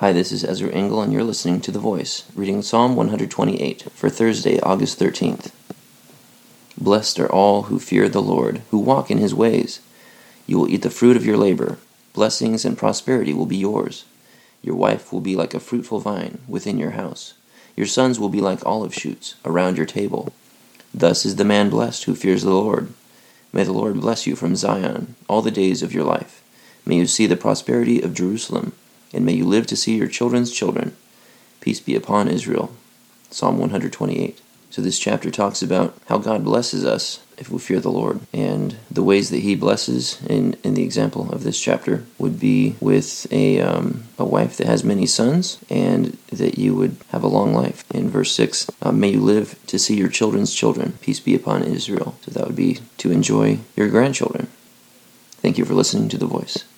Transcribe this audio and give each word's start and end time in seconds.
Hi, 0.00 0.12
this 0.12 0.30
is 0.30 0.44
Ezra 0.44 0.70
Engel, 0.70 1.02
and 1.02 1.12
you're 1.12 1.24
listening 1.24 1.60
to 1.60 1.72
The 1.72 1.80
Voice, 1.80 2.22
reading 2.36 2.62
Psalm 2.62 2.94
128 2.94 3.90
for 3.90 4.08
Thursday, 4.08 4.60
August 4.60 5.00
13th. 5.00 5.50
Blessed 6.80 7.18
are 7.18 7.32
all 7.32 7.62
who 7.62 7.80
fear 7.80 8.08
the 8.08 8.22
Lord, 8.22 8.62
who 8.70 8.78
walk 8.78 9.10
in 9.10 9.18
his 9.18 9.34
ways. 9.34 9.80
You 10.46 10.56
will 10.56 10.68
eat 10.68 10.82
the 10.82 10.88
fruit 10.88 11.16
of 11.16 11.26
your 11.26 11.36
labor. 11.36 11.78
Blessings 12.12 12.64
and 12.64 12.78
prosperity 12.78 13.32
will 13.32 13.44
be 13.44 13.56
yours. 13.56 14.04
Your 14.62 14.76
wife 14.76 15.12
will 15.12 15.20
be 15.20 15.34
like 15.34 15.52
a 15.52 15.58
fruitful 15.58 15.98
vine 15.98 16.38
within 16.46 16.78
your 16.78 16.92
house. 16.92 17.34
Your 17.74 17.86
sons 17.88 18.20
will 18.20 18.28
be 18.28 18.40
like 18.40 18.64
olive 18.64 18.94
shoots 18.94 19.34
around 19.44 19.76
your 19.76 19.86
table. 19.86 20.32
Thus 20.94 21.26
is 21.26 21.34
the 21.34 21.44
man 21.44 21.70
blessed 21.70 22.04
who 22.04 22.14
fears 22.14 22.44
the 22.44 22.50
Lord. 22.50 22.92
May 23.52 23.64
the 23.64 23.72
Lord 23.72 24.00
bless 24.00 24.28
you 24.28 24.36
from 24.36 24.54
Zion 24.54 25.16
all 25.28 25.42
the 25.42 25.50
days 25.50 25.82
of 25.82 25.92
your 25.92 26.04
life. 26.04 26.40
May 26.86 26.98
you 26.98 27.06
see 27.08 27.26
the 27.26 27.36
prosperity 27.36 28.00
of 28.00 28.14
Jerusalem, 28.14 28.74
and 29.12 29.24
may 29.24 29.32
you 29.32 29.44
live 29.44 29.66
to 29.68 29.76
see 29.76 29.96
your 29.96 30.08
children's 30.08 30.52
children. 30.52 30.96
Peace 31.60 31.80
be 31.80 31.94
upon 31.94 32.28
Israel. 32.28 32.72
Psalm 33.30 33.58
128. 33.58 34.40
So, 34.70 34.82
this 34.82 34.98
chapter 34.98 35.30
talks 35.30 35.62
about 35.62 35.96
how 36.08 36.18
God 36.18 36.44
blesses 36.44 36.84
us 36.84 37.20
if 37.38 37.50
we 37.50 37.58
fear 37.58 37.80
the 37.80 37.90
Lord. 37.90 38.20
And 38.34 38.76
the 38.90 39.02
ways 39.02 39.30
that 39.30 39.38
He 39.38 39.54
blesses, 39.54 40.20
in, 40.26 40.56
in 40.62 40.74
the 40.74 40.82
example 40.82 41.32
of 41.32 41.42
this 41.42 41.58
chapter, 41.58 42.04
would 42.18 42.38
be 42.38 42.76
with 42.78 43.26
a, 43.32 43.60
um, 43.62 44.04
a 44.18 44.26
wife 44.26 44.58
that 44.58 44.66
has 44.66 44.84
many 44.84 45.06
sons, 45.06 45.58
and 45.70 46.18
that 46.30 46.58
you 46.58 46.74
would 46.74 46.96
have 47.08 47.24
a 47.24 47.28
long 47.28 47.54
life. 47.54 47.82
In 47.90 48.10
verse 48.10 48.32
6, 48.32 48.70
uh, 48.82 48.92
may 48.92 49.12
you 49.12 49.20
live 49.20 49.58
to 49.68 49.78
see 49.78 49.96
your 49.96 50.10
children's 50.10 50.54
children. 50.54 50.98
Peace 51.00 51.20
be 51.20 51.34
upon 51.34 51.62
Israel. 51.62 52.16
So, 52.22 52.32
that 52.32 52.46
would 52.46 52.56
be 52.56 52.80
to 52.98 53.10
enjoy 53.10 53.60
your 53.74 53.88
grandchildren. 53.88 54.48
Thank 55.40 55.56
you 55.56 55.64
for 55.64 55.74
listening 55.74 56.10
to 56.10 56.18
The 56.18 56.26
Voice. 56.26 56.64